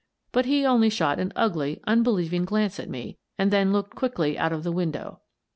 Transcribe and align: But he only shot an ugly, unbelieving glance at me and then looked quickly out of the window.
But 0.31 0.45
he 0.47 0.65
only 0.65 0.89
shot 0.89 1.19
an 1.19 1.31
ugly, 1.35 1.79
unbelieving 1.85 2.43
glance 2.43 2.79
at 2.79 2.89
me 2.89 3.19
and 3.37 3.51
then 3.51 3.71
looked 3.71 3.93
quickly 3.95 4.35
out 4.35 4.51
of 4.51 4.63
the 4.63 4.71
window. 4.71 5.21